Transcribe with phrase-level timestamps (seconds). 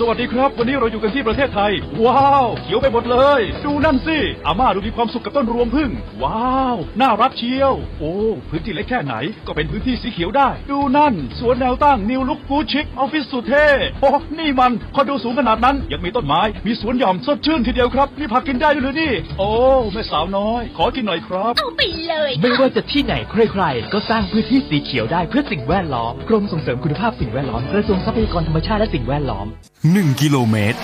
[0.00, 1.72] สวัสดีครับ วันนี้เราอยู่กันที่ประเทศไทย
[2.04, 5.90] ว้าว เขียวไปหมดเลย ดูนั่นสิอาม่าดูมีความสุขกับต้นรวงผึ้ง
[6.22, 8.14] ว้าว น่ารักเชียว โอ้
[8.48, 9.14] พื้นที่เล็กแค่ไหน
[9.46, 13.66] ก็เป็นพื้นที่สีเขียวได้ ดูนั่น สวนแนวตั้ง new look ดูชิกออฟฟิศสุดเท่
[14.00, 19.50] โอ้นี่มันคอนโดสูงขนาดนั้น ยังมีต้นไม้มีสวนหย่อมสดชื่นทีเดียวครับมีผักกินได้ด้วยเหรอนี่ โอ้
[19.92, 29.48] แม่สาวน้อย ขอกินหน่อยครับ เอาไปเลยไม่ว่าจะที่ไหนใครๆ ก็สร้างพื้นที่สีเขียวได้เพื่อสิ่งแวดล้อมกรมส่งเสริมคุณภาพสิ่งแวดล้อมกระทรวงทรัพยากรธรรมชาติและสิ่งแวดล้อม
[29.94, 30.78] 1 กิโลเมตร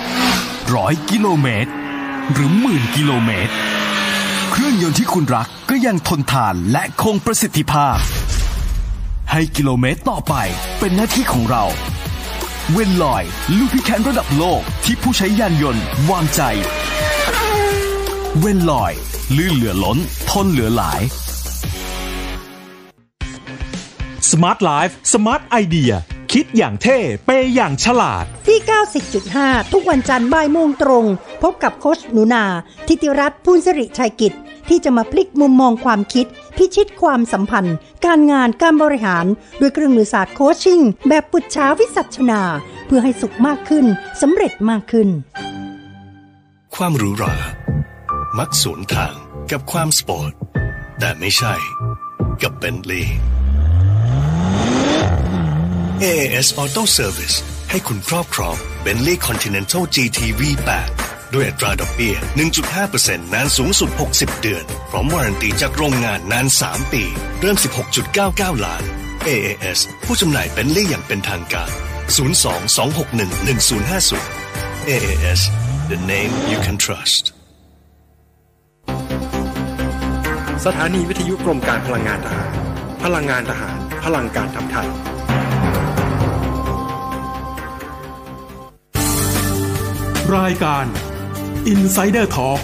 [0.74, 1.70] ร้อยกิโลเมตร
[2.32, 3.52] หรือหมื่นกิโลเมตร
[4.50, 7.96] เครื่องยนต์ที่คุณรักก็ยังทนทานและคงประสิทธิภาพ
[9.32, 10.34] ให้กิโลเมตรต่อไป
[10.78, 11.64] เป็นหน้าที่ของเรา
[12.72, 13.24] เวนลอย
[13.58, 16.42] ลูพิแคนระดับโลกที่ผู้ใช้ยานยนต์วางใจ
[18.38, 18.92] เวนลอย
[19.36, 19.98] ลื่นเหลือล้น
[20.30, 21.00] ทนเหลือหลาย
[24.30, 25.96] Smart Life Smart Idea
[26.36, 28.58] คิดอย่างเท่ เปย์อย่างฉลาด ที่
[29.14, 31.04] 90.5 ทุกวันจันทร์บ่ายโมงตรง
[31.42, 32.44] พบกับโคชหนูนา
[32.86, 34.32] ทิติรัตน์พูนสิริชัยกิจ
[34.68, 39.26] ที่จะมาพลิกมุมมองความคิด พิชิตความสัมพันธ์ การงานการบริหาร
[39.60, 42.42] ด้วยเครื่องมือศาสตร์โคชชิ่ง แบบปุจฉาวิสัชนา
[42.86, 43.86] เพื่อให้สุขมากขึ้น
[44.20, 45.08] สำเร็จมากขึ้น
[46.74, 47.34] ความหรูหรา
[48.38, 49.14] มักสวนทาง
[49.50, 50.32] กับความสปอร์ต
[50.98, 51.54] แต่ไม่ใช่
[52.42, 53.04] กับเบนลี
[56.10, 57.36] AAS Auto Service
[57.70, 60.88] ให้คุณครอบครอง Bentley Continental GT V8
[61.34, 62.14] ด้วยอัตราดอกเบี้ย
[62.74, 67.02] 1.5%นานสูงสุด 60 เดือน พร้อมวารันตีจากโรงงานนาน 3 ปี
[67.40, 67.56] เริ่ม
[68.10, 68.82] 16.99 ล้าน
[69.28, 71.70] AAS ผู้จำหน่าย Bentley อย่างเป็นทางการ
[72.16, 75.40] 02-261-1050 AAS
[75.90, 77.22] the name you can trust
[80.66, 82.50] สถานีวิทยุกรมการพลังงานทหาร
[83.02, 84.90] พลังงานทหาร พลังการทำไทย
[90.36, 90.86] รายการ
[91.72, 92.60] Insider Talk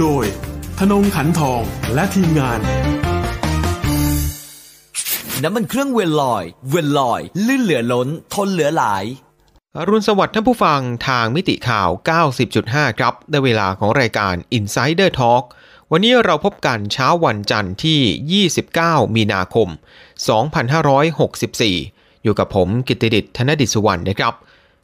[0.00, 0.24] โดย
[0.78, 1.62] ธนงขันทอง
[1.94, 2.60] และทีมงาน
[5.42, 9.04] น้ำมันเครื่องเวลลอย เวลลอย ลื่นเหลือล้น ทนเหลือหลาย
[9.76, 11.88] อรุณสวัสดิ์ท่านผู้ฟังทางมิติข่าว
[12.44, 15.44] 90.5 ครับ ได้เวลาของรายการ Insider Talk
[15.90, 19.68] วันนี้เราพบกันเช้าวันจันทร์ที่ 29 มีนาคม
[20.96, 24.34] 2564 อยู่กับผมกิตติดิษฐ์ธนดิษฐ์สุวรรณนะครับ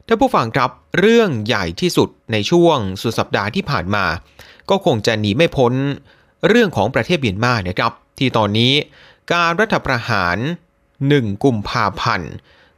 [0.09, 4.05] ท่านผู้ฟังครับเรื่องใหญ่ที่สุดในช่วงสุดสัปดาห์ที่ผ่านมา
[4.71, 5.73] ก็คงจะหนีไม่พ้น
[6.49, 8.73] เรื่องของประเทศเมียนมานะครับ ที่ตอนนี้
[9.33, 10.37] การรัฐประหาร
[10.91, 12.33] 1 กุมภาพันธ์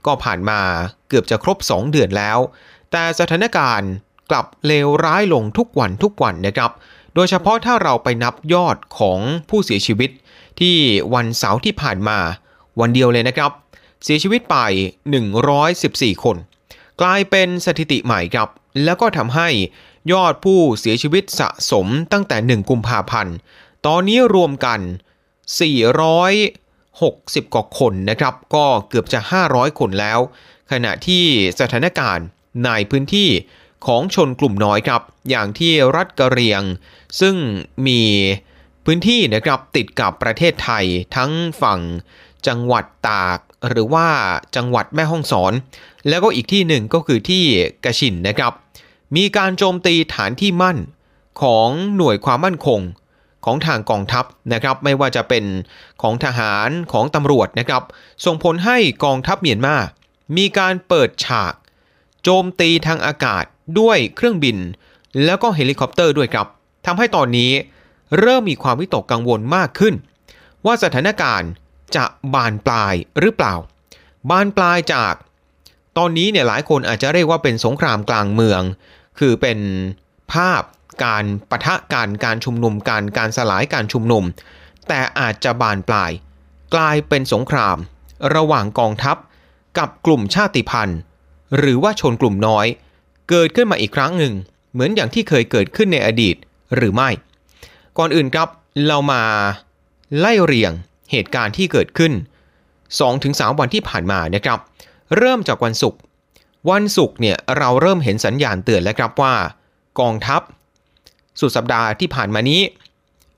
[0.06, 0.60] ก็ผ่านมา
[1.08, 2.38] เกือบจะครบ 2 เดือนแล้ว
[2.90, 3.90] แต่สถานการณ์
[4.30, 6.70] กลับเลวร้ายลงทุกวันทุกวันนะครับ
[7.14, 9.18] โดยเฉพาะถ้าเราไปนับยอดของ
[9.48, 10.10] ผู้เสียชีวิต
[10.60, 10.76] ที่
[11.14, 12.18] วันเสาร์ที่ผ่านมา
[12.80, 13.50] วันเดียวเลยนะครับ
[14.04, 14.56] เสียชีวิตไป
[15.42, 16.38] 114 คน
[17.00, 18.48] กลายเป็นสถิติใหม่ครับ
[18.84, 19.48] แล้วก็ทำให้
[20.12, 23.34] ยอดผู้เสียชีวิตสะสมตั้งแต่ 1 กุมภาพันธ์
[23.86, 24.80] ตอนนี้รวมกัน
[26.76, 30.18] 460 กว่าคนนะครับ ก็เกือบจะ 500 คนแล้ว
[30.70, 31.24] ขณะที่
[31.60, 32.26] สถานการณ์
[32.64, 33.30] ในพื้นที่
[33.86, 36.62] ของชนกลุ่มน้อยครับ อย่างที่รัฐกะเหรียง
[37.20, 37.36] ซึ่ง
[37.86, 38.02] มี
[38.84, 40.84] พื้นที่นะครับติดกับประเทศไทย
[41.16, 41.30] ทั้ง
[41.62, 41.80] ฝั่ง
[42.46, 43.38] จังหวัดตาก
[43.68, 44.06] หรือว่า
[44.56, 45.52] จังหวัดแม่ฮ่องสอน
[46.08, 47.44] แล้วก็อีกที่หนึ่งก็คือที่
[47.84, 48.52] คะฉิ่นนะครับ
[49.16, 50.78] มีการโจมตีฐานที่มั่น
[51.42, 52.80] ของหน่วยความมั่นคง
[53.44, 55.44] ของทางกองทัพนะครับ ไม่ว่าจะเป็น
[56.02, 57.82] ของทหารของตำรวจนะครับ
[58.24, 59.76] ส่งผลให้กองทัพเมียนมา
[60.36, 61.54] มีการเปิดฉาก
[62.22, 63.44] โจมตีทางอากาศ
[63.80, 64.56] ด้วยเครื่องบิน
[65.24, 66.46] แล้วก็เฮลิคอปเตอร์ด้วยครับ
[66.86, 67.52] ทำให้ตอนนี้
[68.20, 69.94] เริ่มมีความวิตกกังวลมากขึ้น
[70.66, 71.50] ว่าสถานการณ์
[71.96, 72.04] จะ
[72.34, 73.54] บานปลายหรือเปล่า
[74.30, 75.14] บานปลายจาก
[75.98, 78.62] ตอนนี้เนี่ยหลายคนอาจจะเรียกว่าเป็นสงครามกลางเมือง
[79.18, 79.58] คือเป็น
[80.32, 80.62] ภาพ
[81.04, 84.24] การปะทะการการชุมนุมการการสลายการชุมนุม
[84.88, 86.10] แต่อาจจะบานปลาย
[86.74, 87.76] กลายเป็นสงคราม
[88.34, 89.16] ระหว่างกองทัพ
[89.78, 90.98] กับกลุ่มชาติพันธุ์
[91.58, 92.66] หรือว่าชนกลุ่มน้อย
[93.28, 94.34] เกิดขึ้นมาอีกครั้งหนึ่ง
[94.72, 96.36] เหมือนอย่างที่เคยเกิดขึ้นในอดีต
[96.76, 97.10] หรือไม่
[97.98, 98.48] ก่อนอื่นครับ
[98.86, 99.22] เรามา
[100.18, 100.72] ไล่เรียง
[101.10, 102.12] เหตุการณ์ที่เกิดขึ้น
[102.86, 104.58] 2-3 วันที่ผ่านมานะครับ
[105.16, 106.00] เริ่มจากวันศุกร์
[106.70, 109.34] วันศุกร์เนี่ยเราเริ่มเห็นสัญญาณเตือนแล้วครับว่า
[110.00, 110.42] กองทัพ
[111.40, 112.60] สุดสัปดาห์ที่ผ่านมานี้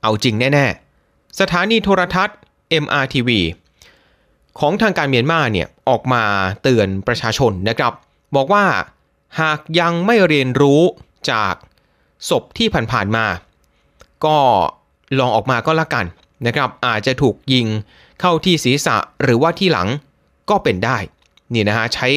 [0.03, 0.67] เอาจริงแน่
[1.03, 2.37] ๆ สถานีโทรทัศน์
[2.83, 3.31] MRTV
[4.59, 6.23] ของทางการเมียนมาเนี่ยออกมา
[6.63, 7.93] เตือนประชาชนนะครับ
[8.37, 8.65] บอกว่า
[9.41, 10.81] หากยังไม่เรียนรู้
[11.31, 11.55] จาก
[12.29, 13.27] ศพที่ผ่านๆมา
[14.25, 14.37] ก็
[15.19, 16.07] ลองออกมาก็แล้วกัน
[16.47, 17.67] นะครับอาจจะถูกยิง
[18.21, 19.89] เข้าที่ศีรษะหรือว่าที่หลัง
[20.51, 20.99] ก็เป็นได้
[21.53, 22.09] นี่นะฮะใช้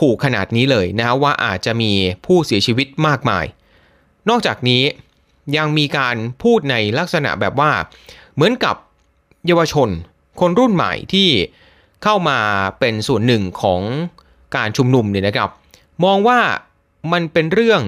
[0.00, 1.92] ขู่ขนาดนี้เลยนะฮะว่าอาจจะมี
[2.26, 3.44] ผู้เสียชีวิตมากมาย
[4.28, 4.82] นอกจากนี้
[5.56, 7.72] ยังมีการพูดในลักษณะแบบว่า
[8.34, 8.76] เหมือนกับ
[9.46, 9.88] เยาวชน
[10.40, 11.28] คนรุ่นใหม่ที่
[12.02, 12.38] เข้ามา
[12.80, 13.80] เป็นส่วนหนึ่งของ
[14.56, 15.50] การชุมนุมเนี่ยนะครับ
[16.04, 16.40] มองว่า
[17.12, 17.80] มันเป็นเรื่อง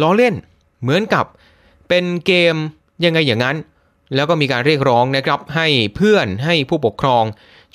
[0.00, 0.34] ล้อเล่น
[0.82, 1.24] เหมือนกับ
[1.88, 2.54] เป็นเกม
[3.04, 3.56] ยังไงอย่างนั้น
[4.14, 7.24] แล้วก็มีการเรียกร้องนะครับให้เพื่อนให้ผู้ปกครอง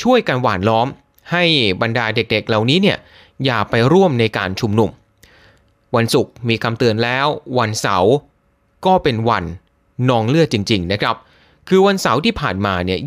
[0.04, 0.88] ช่วยกันหว่านล้อม
[1.32, 1.44] ให้
[1.82, 2.98] บรรดาเด็กๆ เหล่านี้เนี่ย
[3.46, 4.90] อย่าไปร่วมในการชุมนุม
[5.96, 7.28] วันศุกร์มีคำเตือนแล้ว
[7.60, 8.14] วันเสาร์
[8.86, 9.44] ก็เป็นวัน
[10.10, 11.16] นองเลือดจริง ๆ นะครับ
[11.70, 13.00] คือวันเสาร์ที่ผ่านมาเนี่ย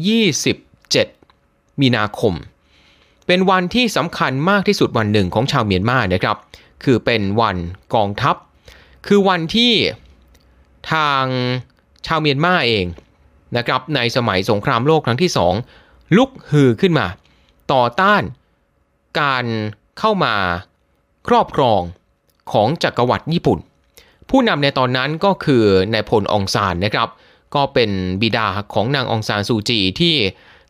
[1.07, 2.35] 27 มีนาคม
[3.27, 6.37] เป็นวันที่สำคัญมากที่สุดวันหนึ่งของชาวเมียนมานะครับ
[6.85, 7.57] คือเป็นวัน
[7.95, 8.37] กองทัพ
[9.07, 9.73] คือวันที่
[10.93, 11.25] ทาง
[12.07, 12.85] ชาวเมียนมาเอง
[13.57, 15.55] นะครับในสมัยสงครามโลกครั้งที่สอง
[16.17, 17.07] ลุกฮือขึ้นมา
[17.73, 18.23] ต่อต้าน
[19.21, 19.45] การ
[19.99, 20.35] เข้ามา
[21.29, 21.81] ครอบครอง
[22.53, 23.59] ของจักรวรรดิญี่ปุ่น
[24.31, 27.09] ผู้นำในตอนนั้นก็คือนายพลองซานนะครับ
[27.55, 27.91] ก็เป็น
[28.23, 30.15] บิดาของนางองซานซูจีที่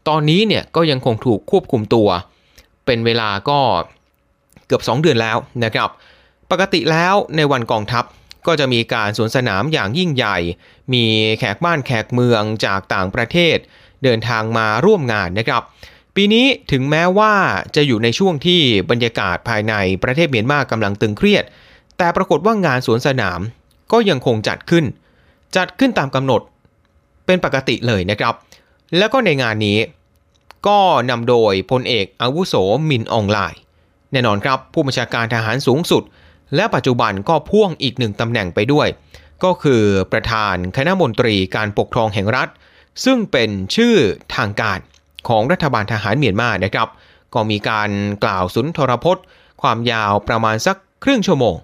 [0.08, 2.08] ตอนนี้เนี่ยก็ยังคงถูกควบคุมตัว
[2.86, 3.60] เป็นเวลาก็
[4.66, 5.88] เกือบ 2 เดือนแล้วนะครับ
[6.50, 8.04] ปกติแล้วในวันกองทัพ
[8.46, 10.38] ก็จะมีการสวนสนามอย่างยิ่งใหญ่
[10.92, 11.04] มี
[11.38, 13.56] แขกบ้านแขกเมืองจากต่างประเทศ
[14.04, 15.62] เดินทางมาร่วมงานนะครับ
[16.14, 17.32] ปีนี้ถึงแม้ว่า
[17.76, 18.60] จะอยู่ในช่วงที่
[18.90, 21.44] บรรยากาศภายในประเทศเมียนมากำลังตึงเครียด
[21.98, 23.40] แต่ปรากฏว่างานสวนสนาม
[23.92, 24.84] ก็ยังคงจัดขึ้น
[25.56, 26.42] จัดขึ้นตามกำหนด
[27.26, 28.34] เป็นปกติเลยนะครับ
[28.98, 29.78] แล้วก็ในงานนี้
[30.66, 30.78] ก็
[31.10, 32.54] นำโดยพลเอกอาวุโส
[32.88, 33.60] มินอองไลน์
[34.12, 36.02] แน่นอนครับผู้บัญชาการทหารสูงสุด
[36.54, 38.88] และปัจจุบันก็พ่วงอีกหนึ่งตำแหน่งไปด้วย
[39.44, 39.82] ก็คือ
[40.12, 42.48] ประธานคณะมนตรีการปกครองแห่งรัฐ
[43.04, 43.96] ซึ่งเป็นชื่อ
[44.36, 44.78] ทางการ
[45.28, 46.88] ของรัฐบาลทหารเมียนมานะครับ
[47.34, 47.90] ก็มีการ
[48.24, 49.24] กล่าวสุนทรพจน์
[49.62, 51.54] ความยาวประมาณสักครึ่งชั่วโมง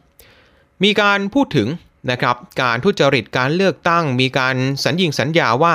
[0.82, 1.68] มีการพูดถึง
[2.10, 5.74] นะครับการทุจริตการเลือกตั้ง มีการสัญญิงสัญญาว่า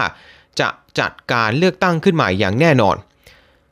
[0.60, 0.70] จะ
[1.00, 2.96] จัดการเลือกตั้งขึ้นใหม่อย่างแน่นอน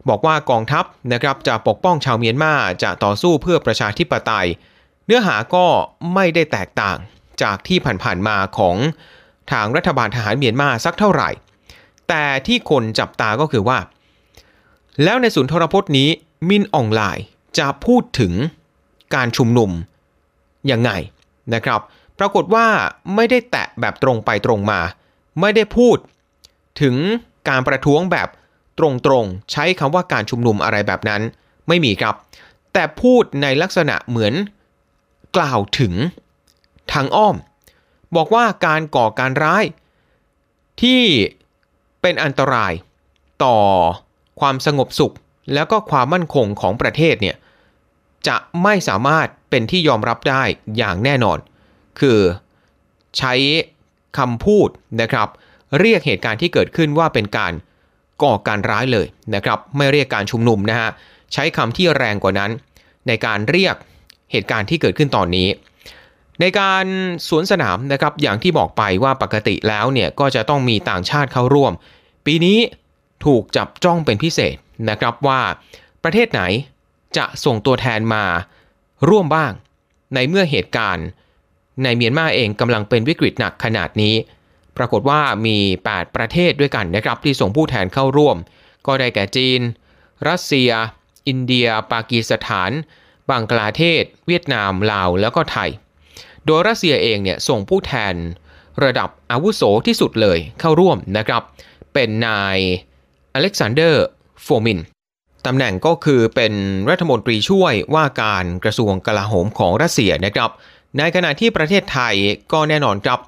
[0.10, 2.54] บอกว่ากองทัพนะครับจะปกป้องชาวเมียนมา
[2.84, 4.48] จะต่อสู้เพื่อประชาธิปไตย
[5.06, 5.66] เนื้อหาก็
[6.14, 6.98] ไม่ได้แตกต่าง
[7.42, 8.76] จากที่ผ่านๆมาของ
[9.52, 11.30] ทางรัฐบาลทหารเมียนมาสักเท่าไหร่
[12.10, 13.80] แต่ที่คนจับตาก็คือว่า
[15.04, 16.10] แล้วในศูนย์ทรพจน์นี้
[16.50, 17.26] มินออนไลน์
[17.60, 18.34] จะพูดถึง
[19.16, 19.72] การชุมนุม
[20.72, 20.92] ยังไง
[21.54, 21.82] นะครับ
[22.20, 22.68] ปรากฏว่า
[23.16, 24.80] ไม่ได้แตะแบบตรงไปตรงมา
[25.42, 25.98] ไม่ได้พูด
[26.82, 26.96] ถึง
[27.50, 28.30] การประท้วงแบบ
[28.80, 31.22] ตรงๆ ใช้คำว่าการชุมนุมอะไรแบบนั้น
[31.68, 32.16] ไม่มีครับ
[32.74, 34.34] แต่พูดในลักษณะเหมือน
[35.38, 35.94] กล่าวถึง
[36.92, 37.36] ทางอ้อม
[38.16, 39.66] บอกว่าการก่อการร้าย
[40.82, 41.02] ที่
[42.02, 42.74] เป็นอันตราย
[43.44, 43.58] ต่อ
[44.40, 45.16] ความสงบสุข
[45.54, 47.36] แล้วก็ความมั่นคงของประเทศเนี่ย
[48.28, 50.44] จะไม่สามารถเป็นที่ยอมรับได้
[50.78, 51.38] อย่างแน่นอน
[52.00, 52.20] คือ
[53.18, 53.34] ใช้
[54.18, 54.70] คำพูด
[55.02, 55.28] นะครับ
[55.80, 57.54] เรียกเหตุการณ์ที่เกิดขึ้นว่าเป็นการ
[58.24, 60.90] ก่อการร้ายเลยนะครับ ไม่เรียกการชุมนุมนะฮะ
[61.34, 62.52] ใช้คำที่แรงกว่านั้น
[63.08, 63.76] ในการเรียก
[64.34, 65.50] เหตุการณ์ที่เกิดขึ้นตอนนี้
[66.42, 66.86] ในการ
[67.30, 71.74] สวนสนามนะครับอย่างที่บอกไปว่าปกติแล้วเนี่ยก็จะต้องมีต่างชาติเข้าร่วม
[72.26, 72.60] ปีนี้
[73.26, 74.56] ถูกจับจ้องเป็นพิเศษ
[74.90, 75.42] นะครับว่า
[76.04, 76.42] ประเทศไหน
[77.18, 78.24] จะส่งตัวแทนมา
[79.10, 79.52] ร่วมบ้าง
[80.16, 81.08] ในเมื่อเหตุการณ์
[81.84, 84.16] ในเมียนมาเองกำลังเป็นวิกฤตหนักขนาดนี้
[84.78, 85.58] ปรากฏว่ามี
[85.90, 88.38] 8 ประเทศด้วยกันนะครับที่ส่งผู้แทนเข้าร่วม
[88.88, 89.60] ก็ได้แก่จีน
[90.28, 90.72] รัสเซีย
[91.28, 92.72] อินเดีย ปากีสถาน
[93.30, 95.70] บังกลาเทศ เวียดนาม ลาว แล้วก็ไทย
[96.46, 98.16] โดยรัสเซียเองเนี่ยส่งผู้แทน
[98.84, 101.42] ระดับอาวุโสที่สุดเลยเข้าร่วมนะครับ
[101.94, 102.58] เป็นนาย
[103.34, 104.06] อเล็กซานเดอร์
[104.44, 104.80] โฟมิน
[105.46, 106.54] ตำแหน่งก็คือเป็น
[106.90, 110.50] รัฐมนตรีช่วยว่าการกระทรวงกลาโหมของรัสเซียนะครับ
[110.98, 112.16] ในขณะที่ประเทศไทย
[112.54, 113.20] ก็แน่นอนครับ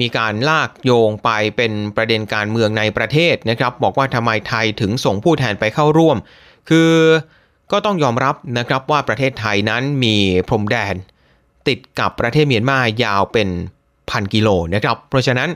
[0.00, 6.16] มีการลากโยงไปเป็นประเด็นการเมืองในประเทศนะครับ บอกว่าทำไมไทยถึงส่งผู้แทนไปเข้าร่วม
[6.70, 6.92] คือ
[7.72, 10.16] ก็ต้องยอมรับนะครับว่าประเทศไทยนั้นมี
[10.48, 10.94] พรมแดน
[11.68, 13.48] ติดกับประเทศเมียนมายาวเป็น
[14.10, 15.48] พันกิโลนะครับ เพราะฉะนั้น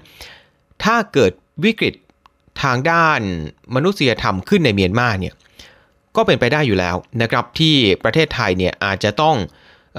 [0.84, 1.32] ถ้าเกิด
[1.64, 1.94] วิกฤต
[2.62, 3.20] ทางด้าน
[3.74, 5.34] มนุษยธรรมขึ้นในเมียนมาเนี่ย
[6.16, 7.74] ก็เป็นไปได้อยู่แล้วนะครับที่
[8.04, 9.36] ประเทศไทยเนี่ยอาจจะต้อง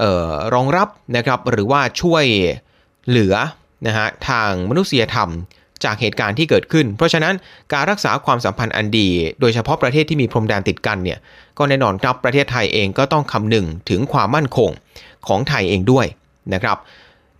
[0.02, 2.24] ออรองรับนะครับหรือว่าช่วย
[3.08, 3.34] เหลือ
[3.86, 5.30] นะฮะทางมนุษยธรรม
[5.84, 7.34] จากเหตุการณ์ที่เกิดขึ้น เพราะฉะนั้น
[7.72, 9.08] การรักษาความสัมพันธ์อันดี
[9.40, 11.18] โดยเฉพาะประเทศที่มีพรมแดนติดกันเนี่ย
[11.58, 14.70] ก็แน่นอนครับประเทศไทยเองก็ต้องคำนึงถึงความมั่นคง
[15.26, 16.06] ของไทยเองด้วย
[16.54, 16.78] นะครับ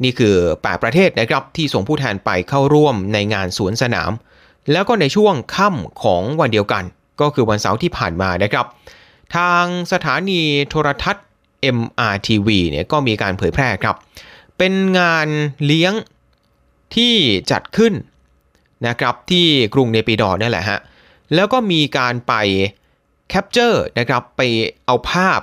[0.02, 4.12] นี่คือ 8 ประเทศนะครับที่ส่งผู้แทนไปเข้าร่วมในงานสวนสนาม
[4.72, 6.84] แล้วก็ในช่วงค่ำของวันเดียวกัน
[7.20, 8.66] ก็คือวันเสาร์ที่ผ่านมานะครับ
[9.36, 11.26] ทางสถานีโทรทัศน์
[11.76, 13.96] MRTV เนี่ยก็มีการเผยแพร่ครับ
[14.58, 15.28] เป็นงาน
[15.64, 15.92] เลี้ยง
[16.94, 17.14] ที่
[17.50, 17.92] จัดขึ้น
[18.86, 20.78] นะครับที่กรุงเนปิดอว์นั่นแหละฮะ
[21.34, 22.34] แล้วก็มีการไป
[23.28, 24.40] capture นะครับไป
[24.86, 25.40] เอาภาพ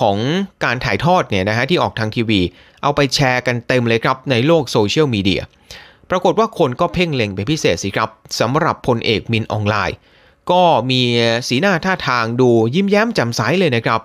[0.00, 0.16] ของ
[0.64, 2.40] การถ่ายทอดเนี่ยนะฮะที่ออกทางทีวี
[2.82, 5.42] เอาไปแชร์กันเต็มเลยครับในโลกโซเชียลมีเดีย
[6.10, 9.96] ปรากฏว่าคนก็เพ่งเล็งเป็นพิเศษสิครับสำหรับพลเอกมินออนไลน์
[10.50, 11.00] ก็มี
[11.48, 14.00] สีหน้าท่าทางดูยิ้มแย้มแจ่มใสเลยนะครับ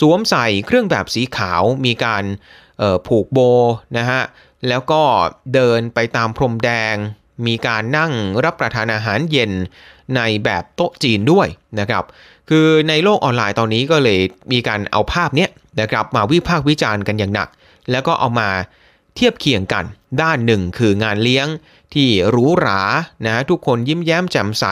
[0.00, 2.24] สวมใส่เครื่องแบบสีขาวมีการ
[3.06, 3.38] ผูกโบ
[3.98, 4.22] นะฮะ
[4.68, 5.02] แล้วก็
[5.54, 6.96] เดินไปตามพรมแดง
[7.46, 8.12] มีการนั่ง
[8.44, 9.50] รับประทานอาหารเย็น
[10.16, 11.48] ในแบบโต๊ะจีนด้วย
[11.80, 12.04] นะครับ
[12.48, 14.20] คือในโลกออนไลน์ตอนนี้ก็เลย
[14.52, 15.46] มีการเอาภาพนี้
[15.80, 17.48] นะครับมาวิพากษ์วิจารณ์กันอย่างหนัก
[17.90, 18.48] แล้วก็เอามา
[19.14, 19.84] เทียบเคียงกัน
[20.22, 21.46] ด้านหนึ่งคืองานเลี้ยง
[21.94, 22.80] ที่หรูหรา
[23.26, 24.64] นะทุกคนยิ้มแย้มแจ่มใส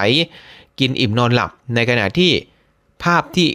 [0.80, 2.32] กินอิ่มนอนหลับ ในขณะที่
[3.04, 3.48] ภาพที่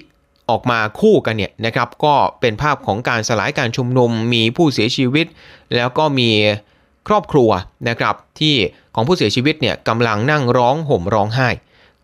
[0.50, 5.26] ออกมาคู่กันเนี่ยนะครับ ก็เป็นภาพของการสลายการชุมนุมมีผู้เสียชีวิต
[5.76, 6.30] แล้วก็มี
[7.08, 7.50] ครอบครัว
[7.90, 8.56] นะครับที่
[8.96, 11.50] ของผู้เสียชีวิตเนี่ยกำลังนั่งร้องห่มร้องไห้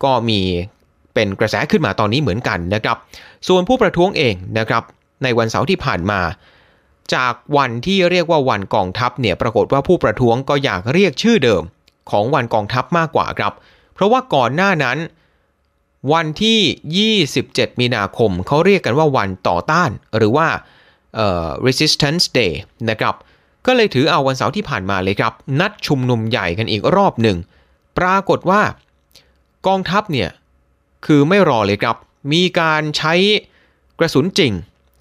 [0.04, 0.40] ก็มี
[1.14, 2.98] เป็นกระแสขึ้นมาตอนนี้เหมือนกันนะครับ
[3.48, 4.84] ส่วนผู้ประท้วงเองนะครับ
[5.24, 6.22] ในวันเสาร์ที่ผ่านมา
[7.14, 11.64] จากวันที่เรียกว่าวันกองทัพเนี่ยปรากฏว่าผู้ประท้วงก็อยากเรียกชื่อเดิม
[12.12, 13.54] ของวันกองทัพมากกว่าครับ
[13.94, 14.98] เพราะว่าก่อนหน้านั้น
[16.14, 20.48] วันที่ 27 มีนาคมเขาเรียกกันว่าวันต่อต้าน หรือว่า
[21.68, 22.54] resistance day
[22.90, 23.16] นะครับ
[23.66, 27.38] ก็เลยถือเอาวันเสาร์ที่ผ่านมาเลยครับ นัดชุมนุมใหญ่กันอีกรอบหนึ่ง
[27.98, 28.62] ปรากฏว่า
[29.68, 30.30] กองทัพเนี่ย
[31.06, 31.96] คือไม่รอเลยครับ
[32.34, 33.14] มีการใช้
[34.00, 34.52] กระสุนจริง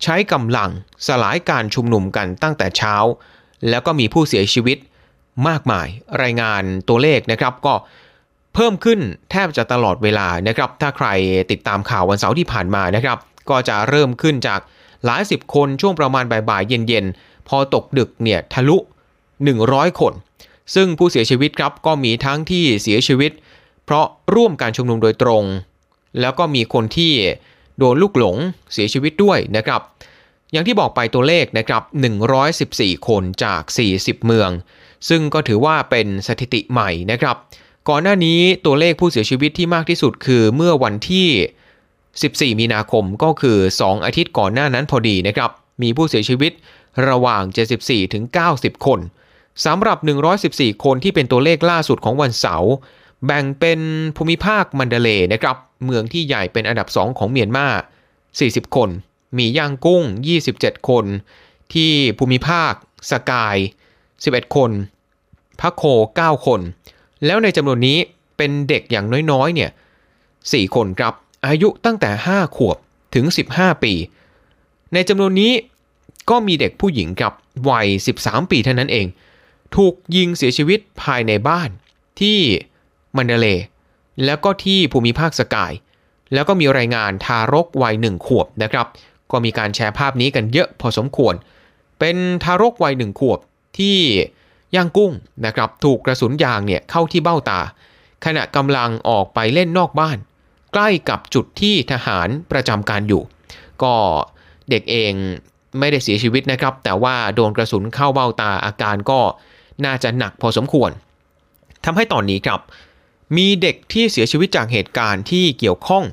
[0.03, 0.71] ใช้กำลัง
[1.07, 2.95] สลายการชุมนุมกันตั้งแต่เช้า
[3.69, 4.79] แล้วก็มีผู้เสียชีวิต
[5.49, 5.89] มากมาย
[6.23, 7.75] รายงานตัวเลขนะครับก็
[8.55, 9.01] เพิ่มขึ้น
[9.31, 11.09] แทบจะตลอดเวลานะครับ ถ้าใคร
[11.51, 13.19] ติดตามข่าววันเสาร์ที่ผ่านมานะครับ
[13.51, 14.61] ก็จะเริ่มขึ้นจาก
[15.05, 18.77] หลายสิบคนช่วงประมาณบ่ายๆเย็นๆ พอตกดึกเนี่ยทะลุ
[19.39, 20.13] 100 คน
[20.75, 23.33] ซึ่งผู้เสียชีวิตครับก็มีทั้งที่เสียชีวิต
[23.85, 25.45] เพราะร่วมการชุมนุมโดยตรง
[26.21, 27.13] แล้วก็มีคนที่
[27.79, 28.37] โดนลูกหลง
[28.73, 29.81] เสียชีวิตด้วยนะครับ
[30.53, 31.83] อย่างที่บอกไปตัวเลขนะครับ
[32.45, 33.63] 114 คนจาก
[33.95, 34.51] 40 เมือง
[35.09, 37.37] ซึ่งก็ถือว่าเป็นสถิติใหม่นะครับ
[37.89, 41.29] ก่อนหน้านี้ตัวเลขผู้เสียชีวิตที่มากที่สุดคือเมื่อวันที่
[42.55, 45.51] 14 มีนาคมก็คือ 2 อาทิตย์ก่อนหน้านั้นพอดีนะครับ
[45.83, 46.53] มีผู้เสียชีวิต
[47.09, 47.43] ระหว่าง
[47.79, 49.01] 74 ถึง 90 คน
[49.65, 49.99] สำหรับ
[50.41, 52.73] 114 คนที่เป็นตัวเลขล่าสุดของวันเสาร์
[53.27, 53.81] แบ่งเป็น
[54.17, 57.67] ภูมิภาคมันเดเลนะครับ เมืองที่ใหญ่เป็นอันดับ 2 ของเมียนมา
[58.21, 58.89] 40 คน
[59.39, 60.03] มีย่างกุ้ง
[60.47, 61.05] 27 คน
[61.75, 62.73] ที่ภูมิภาค
[63.11, 63.57] สกาย
[64.07, 64.71] 11 คน
[65.61, 65.85] พักโค
[66.19, 66.61] 9 คน
[67.27, 67.99] แล้วในจำนวนนี้
[68.37, 69.71] เป็นเด็กอย่างน้อยๆ เนี่ย
[70.23, 71.15] 4 คนครับ
[71.47, 72.77] อายุตั้งแต่ 5 ขวบ
[73.15, 73.93] ถึง 15 ปี
[74.95, 75.53] ในจำนวนนี้
[76.31, 77.33] ก็มีเด็กผู้หญิงกับ
[77.71, 77.89] วัย
[78.21, 79.07] 13 ปีเท่านั้นเอง
[79.77, 81.71] ถูกยิงเสียชีวิตภายในบ้าน
[82.21, 82.39] ที่
[83.17, 83.47] มันเดเล
[84.25, 85.73] แล้วก็ที่ภูมิภาคสกาย
[86.35, 88.87] แล้วก็มีรายงานทารกวัยหนึ่งขวบนะครับ
[89.31, 91.35] ก็มีการแชร์ภาพนี้กันเยอะพอสมควร
[91.99, 93.39] เป็นทารกวัยหนึ่งขวบ
[93.79, 93.99] ที่
[94.75, 95.13] ย่างกุ้ง
[95.47, 97.61] นะครับ ถูกกระสุนยางเนี่ยเข้าที่เบ้าตา
[98.25, 100.19] ขณะกำลังออกไปเล่นนอกบ้าน
[100.73, 103.23] ใกล้กับจุดที่ทหารประจำการอยู่
[103.83, 103.95] ก็
[104.71, 105.13] เด็กเอง
[105.79, 109.21] ไม่ได้เสียชีวิตนะครับ แต่ว่าโดนกระสุนเข้าเบ้าตาอาการก็
[109.85, 110.91] น่าจะหนักพอสมควร
[111.85, 112.61] ทำให้ตอนนี้ครับ
[113.37, 116.05] มีเด็กที่เสียชีวิตจากเหตุการณ์ที่เกี่ยวข้อง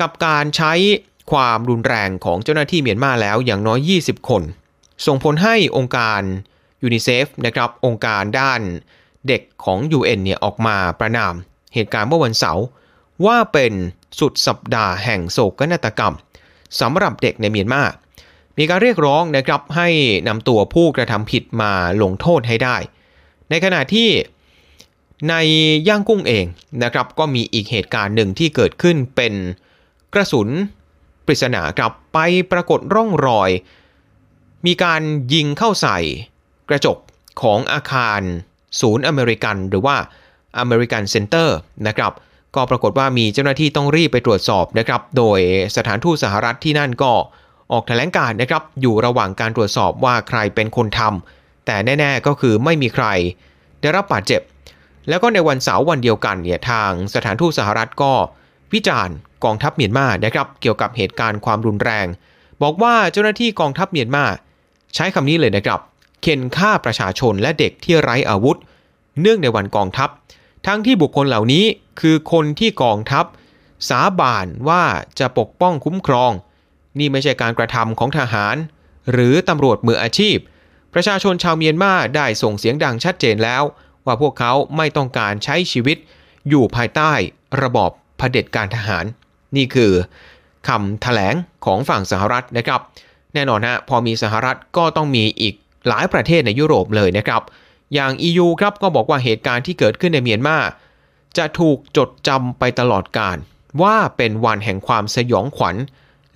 [0.00, 0.72] กับการใช้
[1.32, 4.42] ความรุนแรงของเจ้าหน้าที่เมียนมาแล้วอย่างน้อย 20 คน
[5.06, 6.20] ส่งผลให้องค์การ
[6.82, 8.60] ยูนิเซฟนะครับองค์การด้าน
[9.28, 11.34] เด็กของ UN เนี่ยออกมาประนาม
[11.74, 12.64] เหตุการณ์เมื่อวันเสาร์
[13.26, 13.72] ว่าเป็น
[14.20, 16.14] สุดสัปดาห์แห่งโศกนาฏกรรม
[16.80, 17.82] สำหรับเด็กในเมียนมา
[18.58, 19.88] มีการเรียกร้องนะครับให้
[20.28, 22.76] นำตัวผู้กระทำผิดมาลงโทษให้ได้
[23.50, 24.08] ในขณะที่
[25.28, 25.34] ใน
[25.88, 26.46] ย่างกุ้งเอง
[26.82, 29.34] นะครับก็มีอีกเหตุการณ์หนึ่งที่เกิดขึ้นเป็น
[30.14, 30.48] กระสุน
[31.26, 32.18] ปริศนากลับไป
[32.52, 33.50] ปรากฏร่องรอย
[34.66, 35.02] มีการ
[35.34, 35.98] ยิงเข้าใส่
[36.68, 36.98] กระจก
[37.42, 38.20] ของอาคาร
[38.80, 39.96] ศูนย์อเมริกันหรือว่า
[40.58, 42.12] American Center นะครับ
[42.54, 45.38] ก็ปรากฏว่ามีเจ้าหน้าที่ต้องรีบไปตรวจสอบนะครับ โดย
[45.76, 47.12] สถานทูตสหรัฐที่นั่นก็
[47.72, 53.06] ออกแถลงการนะครับอยู่ระหว่างการตรวจสอบว่าใครเป็นคนทำแต่แน่ ๆก็คือไม่มีใคร
[53.80, 54.40] ได้รับบาดเจ็บ
[55.08, 58.12] แล้วก็ในวันเสาร์วันเดียวกันเนี่ยทางสถานทูตสหรัฐก็
[58.72, 62.06] วิจารณ์กองทัพเมียนมานะครับเกี่ยวกับเหตุการณ์ความรุนแรง
[62.62, 64.24] บอกว่าเจ้าหน้าที่กองทัพเมียนมา
[64.94, 65.80] ใช้คำนี้เลยนะครับ
[66.22, 68.56] เข็นฆ่าประชาชนและเด็กที่ไร้อาวุธ
[69.20, 70.08] เนื่องในวันกองทัพ
[70.66, 71.64] ทั้งที่บุคคลเหล่านี้
[72.00, 73.24] คือคนที่กองทัพ
[73.88, 74.82] สาบานว่า
[75.18, 76.32] จะปกป้องคุ้มครอง
[76.98, 78.56] นี่ไม่ใช่การกระทำของทหาร
[79.12, 80.36] หรือตำรวจมืออาชีพ
[80.94, 83.62] ประชาชนชาวเมียนมาได้ส่งเสียงดังชัดเจนแล้ว
[84.06, 85.96] ว่าพวกเขาไม่ต้องการใช้ชีวิต
[86.48, 87.12] อยู่ภายใต้
[87.62, 89.04] ระบอบเผด็จการทหาร
[89.56, 89.92] นี่คือ
[90.68, 91.34] คำแถลง
[91.64, 92.80] ของฝั่งสหรัฐนะครับ
[93.34, 95.54] แน่นอนฮะพอมีสหรัฐก็ต้องมีอีก
[95.88, 97.42] หลายประเทศในยุโรปเลยนะครับ
[97.94, 100.58] อย่าง EU ครับก็บอกว่าเหตุการณ์ที่เกิดขึ้นในเมียนมา
[101.36, 103.36] จะถูกจดจำไปตลอดกาล
[103.82, 105.76] ว่าเป็นวันแห่งความสยองขวัญ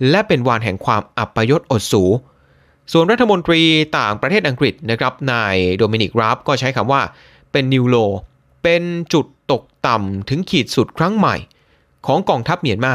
[0.09, 2.03] และเป็นวันแห่งความอัปยศอดสู
[2.91, 3.61] ส่วนรัฐมนตรี
[3.99, 7.01] ต่างประเทศอังกฤษนะครับนายโดมินิกราบก็ใช้คำว่า
[7.51, 7.95] เป็นนิวโล
[8.63, 11.35] เป็นจุดตกต่ำถึงขีดสุดครั้งใหม่
[12.07, 12.93] ของกองทัพเมียนมา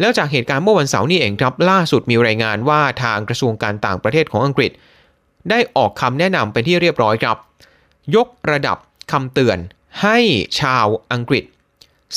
[0.00, 4.70] แล้วจากเหตุการณ์เมื่อวันเสาร์นี้เองครับล่าสุดมีรายงานว่าทางกระทรวงการต่างประเทศของอังกฤษ
[5.50, 7.36] ได้ออกคำแนะนำเป็นที่เรียบร้อยครับ
[8.16, 8.76] ยกระดับ
[9.12, 9.58] คำเตือน
[10.02, 10.18] ให้
[10.60, 11.44] ชาวอังกฤษ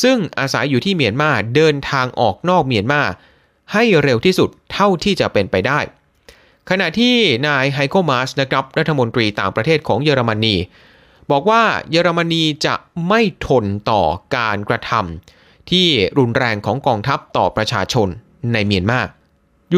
[0.03, 3.01] ซึ่งอาศัยอยู่ที่เมียนมาเดินทางออกนอกเมียนมา
[3.74, 5.80] ให้เร็วที่สุดเท่าที่จะเป็นไปได้
[6.70, 7.16] ขณะที่
[7.48, 10.56] นายไฮโคมาสนะครับรัฐมนตรีต่างประเทศของเยอรมนี
[11.32, 12.75] บอกว่าเยอรมนีจะ
[13.08, 14.04] ไม่ทนต่อ
[14.38, 15.88] การกระทำที่
[16.20, 18.08] รุนแรงของกองทัพต่อประชาชน
[18.54, 19.00] ในเมียนมา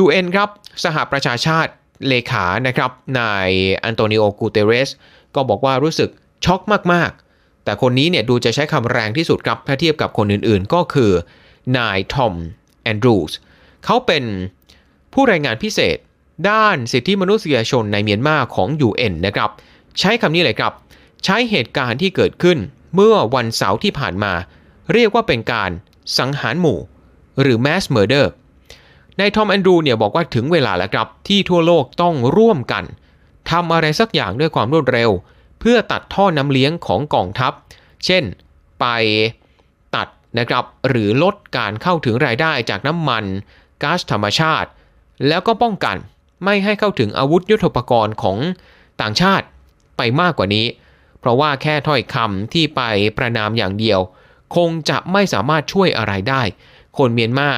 [0.02, 0.50] UN ครับ
[0.84, 1.72] สหประชาชาติ
[2.08, 3.50] เลขานะครับนาย
[3.84, 4.90] อันโตนิโอกูเตเรส
[5.36, 6.10] ก็บอกว่ารู้สึก
[6.46, 6.62] ช็อก
[6.94, 11.12] มาก ๆ แต่คนนี้เนี่ยดูจะใช้คำแรงที่สุดครับถ้าเทียบกับคนอื่นๆ ก็คือ
[11.78, 12.34] นายทอม
[12.84, 13.34] แอนดรูส
[13.86, 14.24] เขาเป็น
[15.14, 15.98] ผู้รายงานพิเศษ
[16.50, 19.50] ด้านสิทธิมนุษยชนในเมียนมาของ UN นะครับ
[20.00, 20.74] ใช้คำนี้เลยครับ
[21.24, 22.58] ใช้เหตุการณ์ที่เกิดขึ้น
[22.96, 24.34] เมื่อวันเสาร์ที่ผ่านมา
[24.94, 25.72] เรียกว่าเป็นการ
[26.18, 26.80] สังหารหมู่
[27.42, 28.26] หรือ mass murder
[29.20, 32.84] นายทอมแอนดรูเนี่ยบอกว่าถึงเวลาแล้วครับ ที่ทั่วโลกต้องร่วมกัน
[33.52, 35.10] ทำอะไรสักอย่างด้วยความรวดเร็ว
[35.60, 37.54] เพื่อตัดท่อน้ำเลี้ยงของกองทัพ
[38.06, 38.24] เช่น
[38.80, 38.86] ไป
[39.96, 40.08] ตัด
[40.40, 43.24] นะครับหรือลดการเข้าถึงรายได้จากน้ำมัน
[43.84, 44.70] ก๊าซธรรมชาติ
[45.28, 45.98] แล้วก็ป้องกัน
[46.44, 48.38] ไม่ให้เข้าถึงอาวุธยุทโธปกรณ์ของ
[49.02, 49.46] ต่างชาติ
[49.98, 50.66] ไปมากกว่านี้
[51.20, 52.82] เพราะว่าแค่ถ้อยคำที่ไป
[53.18, 54.00] ประนามอย่างเดียว
[54.56, 56.42] คงจะไม่สามารถช่วยอะไรได้
[56.98, 57.50] คนเมียนมา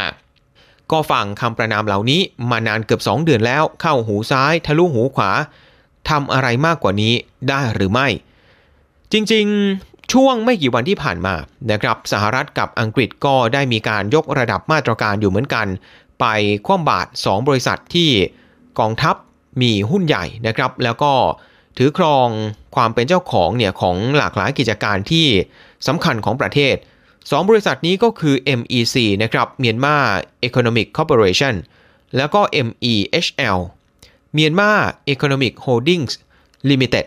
[0.91, 5.31] ก็ฟังคำประนามเหล่านี้มานานเกือบ 2 เดือนแล้ว เข้าหูซ้าย ทะลุหูขวา
[6.09, 7.13] ทำอะไรมากกว่านี้
[7.49, 8.07] ได้หรือไม่
[9.11, 11.35] จริงๆช่วงไม่กี่วันที่ผ่านมา
[11.71, 15.67] นะครับสหรัฐกับอังกฤษก็ได้มีการยกระดับมาตรการอยู่เหมือนกัน
[16.19, 16.25] ไป
[16.67, 18.09] คว่ำบาตร2บริษัทที่
[18.79, 19.15] กองทัพ
[19.61, 21.13] มีหุ้นใหญ่นะครับ แล้วก็
[21.77, 22.27] ถือครอง
[22.75, 25.27] ความเป็นเจ้าของเนี่ยของหลากหลายกิจการที่
[25.87, 26.75] สำคัญของประเทศ
[27.13, 30.05] 2 บริษัทนี้ก็คือ MEC นะครับ Myanmar
[30.47, 31.55] Economic Corporation
[32.17, 33.59] แล้วก็ MEHL
[34.35, 34.79] Myanmar
[35.13, 36.13] Economic Holdings
[36.69, 37.05] Limited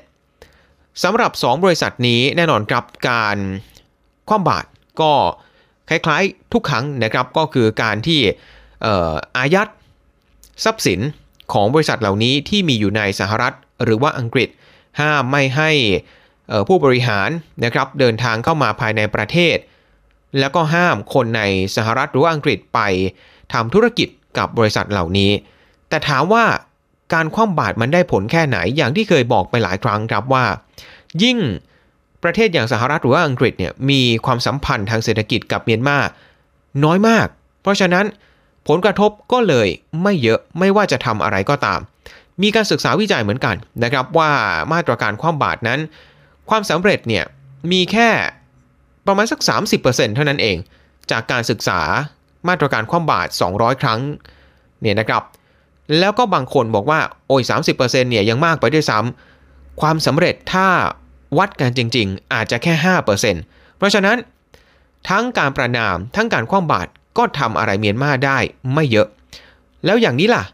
[1.02, 3.36] สำหรับ 2 บริษัทนี้แน่นอนครับการ
[4.28, 4.68] คว่ำบาตร
[5.00, 5.12] ก็
[5.88, 8.20] คล้ายๆทุกครั้งนะครับก็คือการที่
[9.36, 9.68] อายัด
[10.64, 11.00] ทรัพย์สิน
[11.52, 14.48] ของบริษัทเหล่านี้ที่มีอยู่ในสหรัฐหรือว่าอังกฤษ
[15.00, 15.70] ห้ามไม่ให้
[16.68, 17.28] ผู้บริหาร
[17.64, 19.56] นะครับเดินทางเข้ามาภายในประเทศ
[20.38, 21.42] แล้วก็ห้ามคนใน
[21.76, 22.80] สหรัฐหรือว่าอังกฤษไป
[23.52, 25.30] ทำธุรกิจกับบริษัทเหล่านี้
[25.88, 26.44] แต่ถามว่า
[27.14, 30.44] การคว่ำบาตรมันได้ผลแค่ไหนอย่างที่เคยบอกไปหลายครั้งครับว่า
[31.22, 31.38] ยิ่ง
[32.22, 35.98] ประเทศอย่างสหรัฐหรือว่าอังกฤษเนี่ยมีความสัมพันธ์ทางเศรษฐกิจกับเมียนมา
[36.84, 37.26] น้อยมาก
[37.62, 38.04] เพราะฉะนั้น
[38.68, 39.68] ผลกระทบก็เลย
[40.02, 41.80] ไม่เยอะไม่ว่าจะทำอะไรก็ตาม
[42.42, 44.30] มีการศึกษาวิจัยเหมือนกันนะครับว่า
[44.72, 45.80] มาตรการคว่ำบาตรนั้น
[46.50, 47.24] ความสำเร็จเนี่ย
[47.72, 48.10] มีแค่
[49.06, 49.40] ประมาณสัก
[49.78, 50.56] 30%เท่านั้นเอง
[51.10, 51.80] จากการศึกษา
[52.48, 54.00] มาตรการคว่ำบาตร200 ครั้ง
[54.80, 55.22] เนี่ยนะครับ
[55.98, 60.68] แล้วก็บางคนบอกว่าโอ้ย30%เนี่ยยังมากไปด้วยซ้ำความสำเร็จถ้า
[61.38, 62.74] วัดกันจริง ๆ อาจจะแค่
[63.24, 64.16] 5%เพราะฉะนั้น
[65.08, 68.38] ทั้งการประนามทั้งการคว่ำบาตร ก็ทำอะไรเมียนมาได้
[68.74, 69.08] ไม่เยอะ
[69.84, 70.44] แล้วอย่างนี้ล่ะ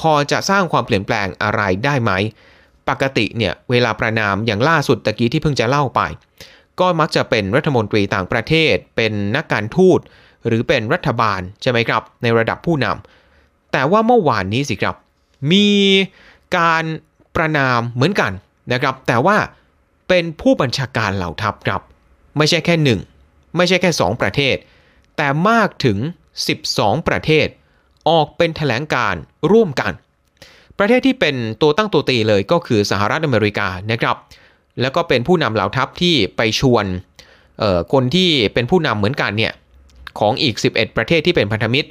[0.00, 2.12] พอจะสร้างความเปลี่ยนแปลงอะไรได้ไหม
[2.88, 6.00] ปกติเนี่ยเวลาประนามอย่างล่าสุดตะกี้ที่เพิ่งจะเล่าไป
[6.80, 10.00] ก็มักจะเป็นรัฐมนตรีต่างประเทศ เป็นนักการทูต
[10.46, 14.96] หรือเป็นรัฐบาลใช่ไหมครับ ในระดับผู้นำแต่ว่าเมื่อวานนี้สิครับ
[15.52, 15.68] มี
[16.58, 16.84] การ
[17.36, 18.32] ประนามเหมือนกัน
[18.72, 19.36] นะครับ แต่ว่า
[20.08, 21.80] เป็นผู้บัญชาการเหล่าทัพครับ
[22.36, 23.00] ไม่ใช่แค่หนึ่ง
[23.56, 24.56] ไม่ใช่แค่ 2 ประเทศ
[25.16, 25.98] แต่มากถึง
[26.52, 27.46] 12 ประเทศ
[28.08, 29.14] ออกเป็นแถลงการ
[29.52, 29.92] ร่วมกัน
[30.78, 34.16] ประเทศที่เป็นตัวตั้งตัวตีเลยก็คือสหรัฐอเมริกานะครับ
[34.80, 36.84] แล้วก็เป็นผู้นำเหล่าทัพที่ไปชวน
[37.92, 39.52] คนที่เป็นผู้นำเหมือนกันเนี่ย
[40.18, 41.88] ของอีก 11 ประเทศที่เป็นพันธมิตร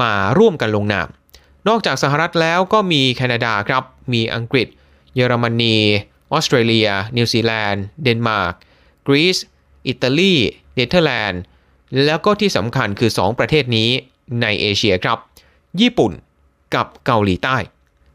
[0.00, 1.08] มาร่วมกันลงนาม
[1.68, 4.68] นอกจากสหรัฐแล้วก็มีแคนาดาครับ มีอังกฤษ
[5.14, 5.76] เยอรมนี
[6.32, 8.54] ออสเตรเลีย นิวซีแลนด์ เดนมาร์ก
[9.06, 9.38] กรีซ
[9.86, 10.34] อิตาลี
[10.74, 11.40] เนเธอร์แลนด์
[12.04, 13.90] แล้วก็ที่สำคัญคือ 2 ประเทศนี้
[14.42, 15.18] ในเอเชียครับ
[15.80, 16.12] ญี่ปุ่น
[16.74, 17.56] กับเกาหลีใต้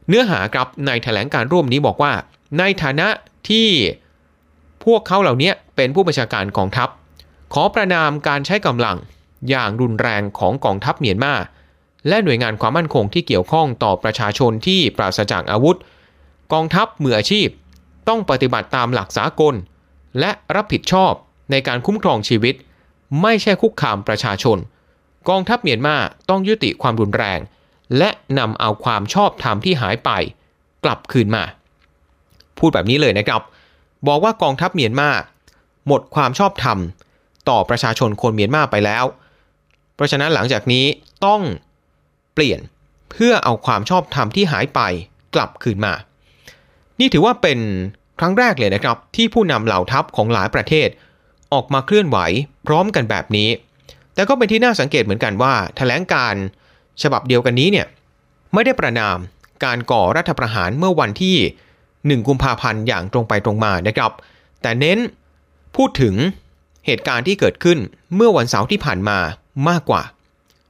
[0.08, 2.12] เนื้อหาครับในแถลงการร่วมนี้บอกว่า
[2.58, 3.08] ในฐานะ
[3.48, 3.68] ที่
[4.84, 6.88] พวกเขาเหล่านี้เป็นผู้บัญชาการกองทัพ
[7.54, 8.96] ขอประนามการใช้กำลัง
[9.50, 11.34] อย่างรุนแรงของกองทัพเมียนมา
[12.08, 15.76] และหน่วยงานความมั่นคงที่เกี่ยวข้องต่อประชาชนที่ปราศจากอาวุธ
[16.52, 17.48] กองทัพมืออาชีพ
[18.08, 19.54] ต้องปฏิบัติตามหลักสากล
[20.20, 21.12] และรับผิดชอบ
[21.50, 22.54] ในการคุ้มครองชีวิต
[23.22, 24.58] ไม่ใช่คุกคามประชาชน
[25.28, 25.96] กองทัพเมียนมา
[26.28, 27.38] ต้องยุติความรุนแรง
[27.98, 30.10] และนำเอาความชอบธรรมที่หายไป
[30.84, 31.44] กลับคืนมา
[32.58, 33.42] พูดแบบนี้เลยนะครับ
[34.06, 35.10] บอกว่ากองทัพเมียนมา
[35.86, 36.78] หมดความชอบธรรม
[37.48, 39.04] ต่อประชาชนคนเมียนมาไปแล้ว
[39.94, 40.84] เพราะฉะนั้นหลังจากนี้
[41.26, 41.40] ต้อง
[42.34, 42.60] เปลี่ยน
[43.10, 44.80] เพื่อเอาความชอบธรรมที่หายไป
[45.34, 45.94] กลับคืนมา
[47.00, 47.58] นี่ถือว่าเป็น
[48.18, 50.88] ครั้งแรกเลยนะครับ ที่ผู้นำเหล่าทัพของหลายประเทศ
[51.52, 52.18] ออกมาเคลื่อนไหว
[52.66, 53.48] พร้อมกันแบบนี้
[54.14, 56.34] แต่ก็เป็นที่น่าสังเกตเหมือนกันว่าแถลงการ
[57.02, 57.86] ฉบับเดียวกันนี้เนี่ย
[58.54, 59.18] ไม่ได้ประนาม
[59.64, 61.36] การก่อรัฐประหารเมื่อวันที่
[61.82, 64.12] 1 กุมภาพันธ์อย่างตรงไปตรงมานะครับ
[64.62, 64.98] แต่เน้น
[65.76, 66.14] พูดถึง
[66.86, 67.78] เหตุการณ์ที่เกิดขึ้น
[68.14, 69.18] เมื่อวันเสาร์ที่ผ่านมา
[69.68, 70.02] มากกว่า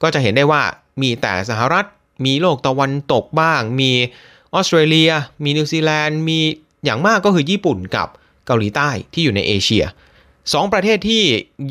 [0.03, 0.63] ก็จะเห็นได้ว่า
[1.03, 1.85] มีแต่สหรัฐ
[2.25, 3.93] มีโลกตะวันตกบ้าง มี
[4.55, 5.11] ออสเตรเลีย
[5.45, 6.39] มีนิวซีแลนด์ มี
[6.85, 8.09] อย่างมากก็คือญี่ปุ่นกับ
[8.47, 9.85] เกาหลีใต้ที่อยู่ในเอเชีย
[10.53, 11.23] สองประเทศที่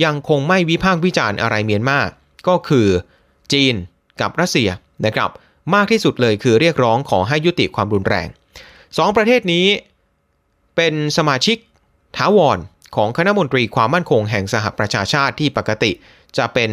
[0.04, 2.00] ยังคงไม่วิพากษ์วิจารณ์อะไรเมียนมา
[2.48, 2.88] ก็คือ
[3.54, 3.74] จีน
[4.22, 4.70] กับรัสเซีย
[5.06, 5.30] นะครับ
[5.76, 8.28] มากที่สุดเลยคือเรียกร้องขอให้ยุติความรุนแรง
[8.98, 9.66] สองประเทศนี้
[10.76, 11.58] เป็นสมาชิก
[12.18, 12.58] ถาวร
[12.96, 15.92] ของคณะมนตรีความมั่นคงแห่งสหประชาชาติที่ปกติ
[16.38, 16.72] จะเป็น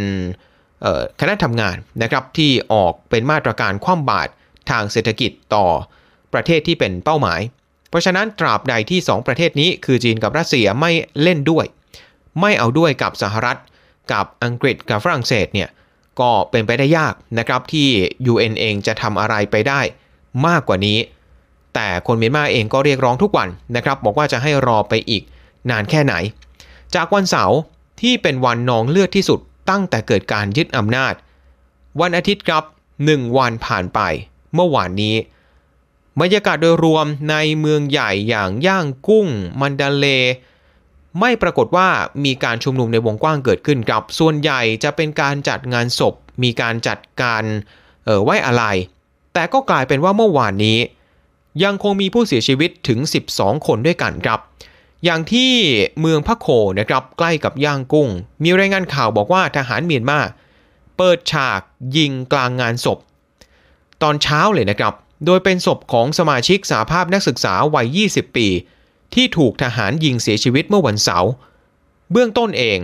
[1.20, 4.30] คณะทำงานนะครับที่ออกเป็นมาตรการคว่ำบาตร
[4.70, 5.66] ทางเศรษฐกิจต่อ
[6.32, 7.40] ประเทศที่เป็นเป้าหมาย
[7.88, 10.90] เพราะฉะนั้นตราบใดที่ 2 ประเทศนี้คือจีนกับรัสเซียไม่
[11.22, 11.66] เล่นด้วย
[12.40, 13.58] ไม่เอาด้วยกับสหรัฐ
[14.12, 15.68] กับอังกฤษกับฝรั่งเศสเนี่ย
[16.20, 17.88] ก็เป็นไปได้ยากนะครับที่
[18.32, 19.80] UN เองจะทำอะไรไปได้
[20.46, 20.98] มากกว่านี้
[21.74, 25.22] แต่คนเมียนมาเองก็เรียกร้องทุกวันนะครับบอกว่าจะให้รอไปอีก
[25.70, 26.14] นานแค่ไหน
[26.94, 27.58] จากวันเสาร์
[28.00, 31.14] ที่เป็นวันนองเลือดที่สุดตั้งแต่เกิดการยึดอำนาจ
[32.00, 32.64] วันอาทิตย์ครับ
[33.00, 34.00] 1 วันผ่านไป
[34.54, 35.16] เมื่อวานนี้
[36.20, 39.26] บรรยากาศโดยรวมในเมืองใหญ่อย่างย่างกุ้ง
[39.60, 40.06] มันดาเล
[41.20, 41.88] ไม่ปรากฏว่า
[42.24, 47.44] มีการชุมนุมในวงกว้างเกิดขึ้นกับ ส่วนใหญ่จะเป็นการจัดงานศพ มีการจัดการ
[48.04, 48.64] เออไว้อะไร
[49.34, 50.78] แต่ก็กลายเป็นว่าเมื่อวานนี้
[51.64, 52.98] ยังคงมีผู้เสียชีวิตถึง
[53.32, 54.40] 12 คนด้วยกันครับ
[55.04, 55.52] อย่างที่
[56.00, 56.46] เมืองพะโค
[56.78, 58.08] นะครับใกล้กับย่างกุ้ง
[58.42, 60.18] มีรายงานข่าวบอกว่าทหารเมียนมา
[60.96, 61.60] เปิดฉาก
[61.96, 62.98] ยิงกลางงานศพ
[64.02, 64.94] ตอนเช้าเลยนะครับ
[65.26, 68.48] โดยเป็นศพของสมาชิกสาภาพนักศึกษาวัย 20 ปี
[69.14, 71.30] ที่ถูกทหารยิงเสียชีวิตเมื่อวันเสาร์
[72.12, 72.78] เบื้องต้นเอง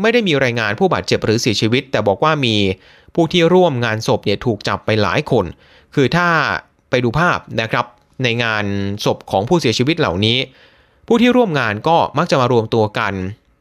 [0.00, 2.56] ไม่ได้มีรายงานผู้บาดเจ็บหรือเสียชีวิต แต่บอกว่ามี
[3.14, 5.44] ผู้ที่ร่วมงานศพเนี่ยถูกจับไปหลายคน
[5.94, 6.28] คือถ้า
[6.90, 7.86] ไปดูภาพนะครับ
[8.22, 8.64] ในงาน
[9.04, 10.38] ศพของผู้เสียชีวิตเหล่านี้
[11.06, 13.12] ผู้ที่ร่วมงานก็มักจะมารวมตัวกัน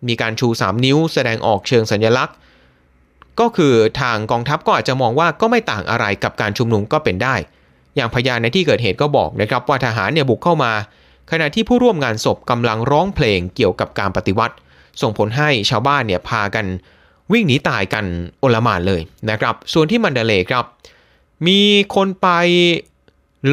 [0.07, 2.36] มีการชู 3 นิ้วแสดงออกเชิงสัญลักษณ์
[3.39, 7.36] ก็คือทางกองทัพก็อาจจะมองว่าก็ไม่ต่างอะไรกับการชุมนุมก็เป็นได้
[7.95, 10.71] อย่างพยานในที่เกิดเหตุก็บอกนะครับว่าทหารเนี่ยบุกเข้ามา
[11.31, 14.55] ขณะที่ผู้ร่วมงานศพกำลังร้องเพลงเกี่ยวกับการปฏิวัติ
[15.01, 16.65] ส่งผลให้ชาวบ้านเนี่ยพากัน
[17.31, 18.05] วิ่งหนีตายกัน
[18.39, 20.65] โอลมานเลยนะครับ ส่วนที่มันเดเลครับ
[21.47, 21.62] มี
[21.95, 22.27] คนไป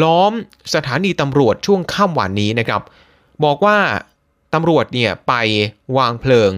[0.02, 0.32] ล้อม
[0.74, 2.82] สถานีตำรวจช่วงค่ำวันนี้นะครับ
[3.44, 3.78] บอกว่า
[4.54, 5.34] ตำรวจเนี่ยไป
[5.98, 6.50] วางเพลิง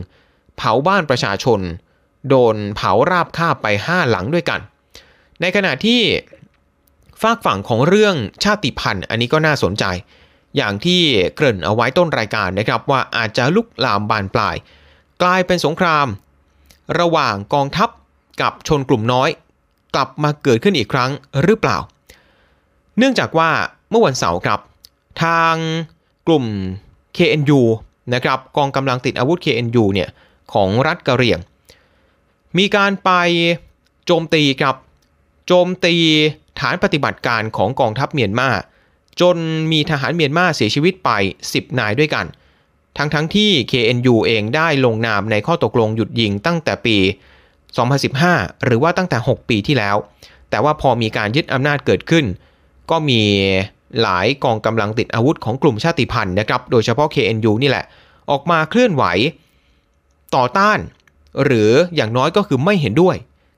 [0.57, 1.61] เผาบ้านประชาชน
[2.29, 4.61] โดนเผาราบคาบไป5หลังด้วยกัน
[5.41, 6.01] ในขณะที่
[7.23, 9.85] ฝากฝั่งของเรื่องชาติพันธุ์ อันนี้ก็น่าสนใจ
[10.57, 11.01] อย่างที่
[11.35, 14.57] เกริ่นเอาไว้ต้นรายการนะครับว่าอาจจะลุกลามบานปลาย
[15.23, 16.07] กลายเป็นสงคราม
[17.01, 17.89] ระหว่างกองทัพ
[18.41, 19.29] กับชนกลุ่มน้อย
[19.95, 21.11] กลับมาเกิดขึ้นอีกครั้ง
[21.43, 21.79] หรือเปล่า
[22.99, 23.51] เนื่องจากว่า
[23.91, 24.61] เมื่อวันเสาร์ครับ
[25.23, 25.55] ทาง
[26.27, 26.45] กลุ่ม
[27.17, 27.61] KNU
[28.15, 30.09] นะครับกองกำลังติดอาวุธ KNU เนี่ย
[30.53, 31.41] ของรัฐกะเหรี่ยง
[32.59, 33.11] มีการไป
[34.07, 34.77] โจมตีครับ
[35.47, 35.95] โจมตี
[36.61, 38.49] ฐานปฏิบัติการของกองทัพเมียนมา
[39.21, 39.37] จน
[39.73, 41.11] มีทหารเมียนมาเสียชีวิตไป
[41.47, 42.27] 10 นายด้วยกัน
[42.99, 46.97] ทั้งทั้งที่ KNU เองได้ลงนามในข้อตกลงหยุดยิงตั้งแต่ปี
[47.81, 49.97] 2015 หรือว่าตั้งแต่ 6 ปีที่แล้ว
[50.51, 52.25] แต่ว่าพอมีการยึดอำนาจเกิดขึ้น
[52.91, 53.23] ก็มี
[54.03, 57.85] หลายกองกำลังติดอาวุธของกลุ่มชาติพันธุ์นะครับ โดยเฉพาะ KNU นี่แหละ
[58.31, 59.05] ออกมาเคลื่อนไหว
[60.37, 60.79] ต่อต้าน
[61.45, 63.17] หรืออย่างน้อยก็คือไม่เห็นด้วย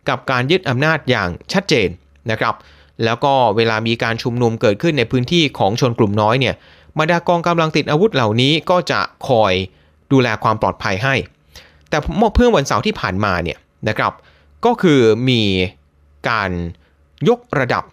[0.09, 1.88] กับการยึดอำนาจอย่างชัดเจน
[2.31, 2.55] นะครับ
[3.05, 6.55] แล้วก็เวลามีการชุมนุมเกิดขึ้นในพื้นที่ของชนกลุ่มน้อยเนี่ย
[6.99, 9.53] บรรดากองกำลังติดอาวุธเหล่านี้ก็จะคอย
[10.13, 11.15] ดูแลความปลอดภัยให้
[11.89, 11.99] แต่
[12.35, 14.13] เพื่อวันเสาร์ที่ผ่านมาเนี่ยนะครับ
[14.65, 15.43] ก็คือมี
[16.29, 16.51] การ
[17.29, 17.85] ยกระดับ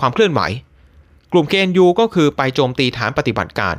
[0.00, 0.40] ความเคลื่อนไหว
[1.32, 3.74] กลุ่ม KNU ก็คือไปโจมตีฐานปฏิบัติการ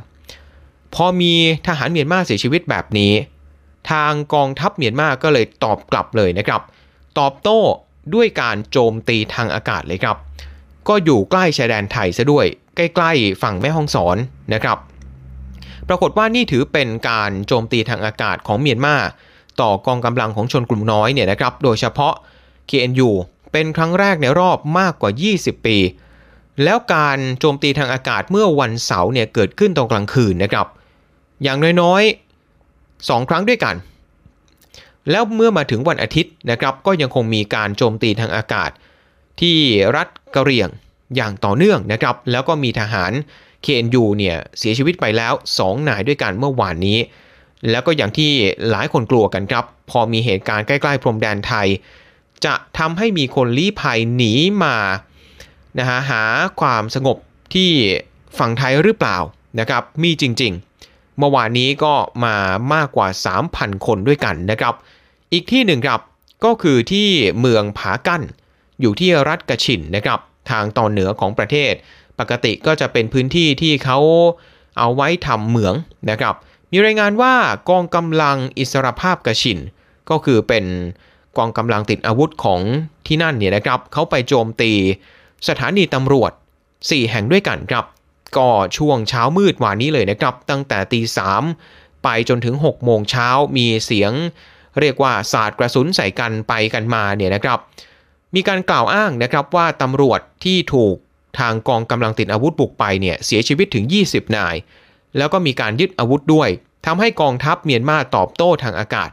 [0.94, 1.34] พอมี
[1.66, 3.12] ทหารเมียนมาเสียชีวิตแบบนี้
[3.90, 6.60] ทางกองทัพเมียนมาก็เลยตอบกลับเลยนะครับ
[7.18, 7.60] ตอบโต้
[8.14, 10.16] ด้วยการโจมตีทางอากาศเลยครับ
[10.88, 14.16] ก็อยู่ใกล้ชายแดนไทยซะด้วย ใกล้ๆ ฝั่งแม่ฮ่องสอน
[14.54, 14.78] นะครับ
[15.88, 18.96] ปรากฏว่านี่ถือเป็นการโจมตีทางอากาศของเมียนมา
[19.60, 22.14] ต่อกองกำลังของชนกลุ่มน้อยเนี่ยนะครับ โดยเฉพาะ
[22.70, 23.10] KNU
[23.52, 25.78] เป็นครั้งแรกในรอบมากกว่า 20 ปี
[26.64, 30.66] แล้วการโจมตีทางอากาศเมื่อวันเสาร์เนี่ยเกิดขึ้นตอนกลางคืนนะครับ
[31.42, 33.74] อย่างน้อยๆ 2 ครั้งด้วยกัน
[35.10, 38.70] แล้วเมื่อมาถึงวันอาทิตย์นะครับ ก็ยังคงมีการโจมตีทางอากาศ
[39.40, 39.58] ที่
[39.96, 40.68] รัฐกะเหรี่ยง
[41.16, 43.12] อย่างต่อเนื่องนะครับ แล้วก็มีทหาร
[43.64, 46.98] KNU เนี่ยเสียชีวิตไปแล้ว 2 นายด้วยกันเมื่อวานนี้
[47.70, 48.30] แล้วก็อย่างที่
[48.70, 51.68] หลายคนกลัวกันครับ พอมีเหตุการณ์ใกล้ๆพรมแดนไทย
[52.44, 54.32] จะทำให้มีคนลี้ภัยหนี
[54.64, 54.76] มา
[55.78, 56.22] นะฮะหา
[56.60, 57.16] ความสงบ
[57.54, 57.70] ที่
[58.38, 59.18] ฝั่งไทยหรือเปล่า
[59.60, 62.36] นะครับ มีจริงๆ เมื่อวานนี้ก็มา
[62.74, 63.08] มากกว่า
[63.46, 64.74] 3,000 คนด้วยกันนะครับ
[65.32, 66.00] อีกที่หนึ่งครับ
[66.44, 67.08] ก็คือที่
[67.40, 68.22] เมืองผากั้น
[68.82, 70.18] อยู่ที่รัฐกระชินนะครับ
[70.50, 71.72] ทางตอนเหนือของประเทศ
[72.18, 73.98] ปกติก็จะเป็นพื้นที่ที่เขา
[74.78, 75.74] เอาไว้ทำเหมือง
[76.10, 76.34] นะครับ
[76.70, 77.34] มีรายงานว่า
[77.70, 79.58] กองกำลังอิสรภาพกระชิน
[80.10, 80.64] ก็คือเป็น
[81.38, 82.60] กองกำลังติดอาวุธของ
[83.06, 84.72] ที่นั่นเนี่ยนะครับเขาไปโจมตี
[85.48, 86.32] สถานีตำรวจ
[86.70, 87.84] 4 แห่งด้วยกันครับ
[88.36, 91.42] ก็ช่วงเช้ามืดวันนี้เลยนะครับ ตั้งแต่ตีสาม
[92.04, 94.12] ไปจนถึง 6 โมงเช้ามีเสียง
[94.80, 97.58] เรียกว่าสาดกระสุนใส่กันไปกันมาเนี่ยนะครับ
[98.34, 100.96] มีการกล่าวอ้างนะครับว่าตำรวจที่ถูก
[101.38, 104.56] ทางกองกำลังติดอาวุธบุกไปเนี่ยเสียชีวิตถึง 20 นาย
[105.16, 106.48] แล้วก็มีการยึดอาวุธด้วย
[106.86, 109.10] ทำให้กองทัพเมียนมาตอบโต้ทางอากาศ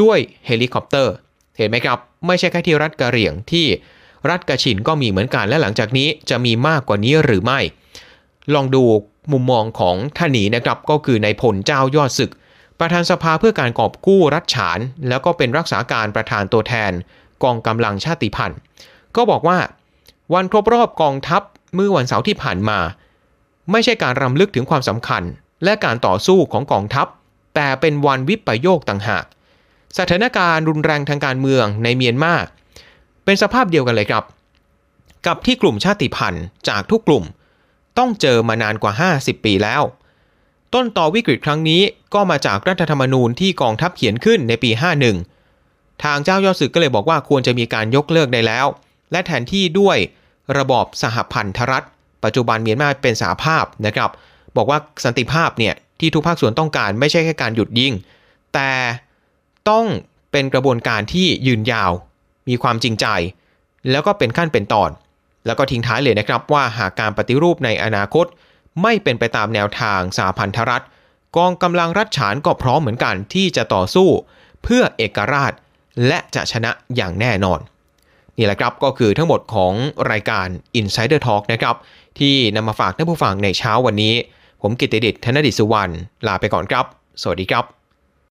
[0.00, 1.14] ด้วยเฮลิคอปเตอร์
[1.56, 3.66] เห็นไหมครับ ไม่ใช่แค่ที่รัฐกะเหรี่ยงที่
[4.30, 7.60] รัฐคะฉิ่นก็มีเหมือนกันและหลังจากนี้จะมีมากกว่านี้หรือไม่
[8.54, 8.84] ลองดู
[9.32, 12.30] มุมมองของท่านนี้นะครับก็คือนายพลเจ้ายอดศึก
[12.78, 16.92] ประธานสภาเพื่อการกอบกู้รัฐฉาน แล้วก็เป็นรักษาการประธานตัวแทน
[17.42, 18.58] กองกำลังชาติพันธุ์
[19.16, 19.58] ก็บอกว่า
[20.34, 21.42] วันครบรอบกองทัพ
[21.74, 22.78] เมื่อวันเสาร์ที่ผ่านมา
[23.70, 25.22] ไม่ใช่การรำลึกถึงความสำคัญ
[25.64, 27.06] และการต่อสู้ของกองทัพ
[27.54, 29.24] แต่เป็นวันวิปโยคต่างหาก
[29.98, 32.34] สถานการณ์รุนแรงทางการเมืองในเมียนมา
[33.24, 34.24] เป็นสภาพเดียวกันเลยครับ
[35.26, 37.24] กับที่กลุ่มชาติพันธุ์จากทุกกลุ่ม
[37.98, 39.82] ต้องเจอมานานกว่า 50 ปีแล้ว
[40.74, 41.82] ต้นต่อวิกฤตครั้งนี้
[42.14, 44.70] ก็มาจากรัฐธรรมนูญที่กองทัพเขียนขึ้นในปี
[45.06, 45.37] 51
[46.04, 48.66] ทางเจ้ายอดศึกก็เลยบอกว่าควรจะมีการยกเลิกได้แล้ว
[49.12, 49.96] และแทนที่ด้วย
[50.58, 51.86] ระบอบสหพันธรัฐ
[52.24, 54.10] ปัจจุบันเมียนมาเป็นสหภาพนะครับ
[54.56, 57.92] บอกว่าสันติภาพเนี่ยที่ทุกภาคส่วนต้องการไม่ใช่แค่การหยุดยิง
[58.54, 58.70] แต่
[59.70, 59.86] ต้อง
[60.32, 61.92] เป็นกระบวนการที่ยืนยาว
[62.48, 63.06] มีความจริงใจ
[63.90, 64.90] แล้วก็เป็นขั้นเป็นตอน
[65.46, 68.26] แล้วก็ทิ้งท้ายเลยนะครับว่าหากการปฏิรูปในอนาคต
[68.82, 70.84] ไม่เป็นไปตามแนวทางสหพันธรัฐ
[71.36, 74.08] กองกำลังรัฐฉานก็พร้อมเหมือนกันที่จะต่อสู้
[74.62, 75.52] เพื่อเอกราช
[76.06, 77.60] และจะชนะอย่างแน่นอน
[78.38, 79.72] นี่แหละครับก็คือทั้งหมดของ
[80.10, 80.46] รายการ
[80.80, 81.76] Insider Talk นะครับ
[82.18, 84.14] ที่นำมาฝากท่านผู้ฟังในเช้าวันนี้
[84.62, 85.92] ผมกิตติเดชธนดิษฐ์สุวรรณ
[86.26, 86.84] ลาไปก่อนครับ
[87.22, 87.77] สวัสดีครับ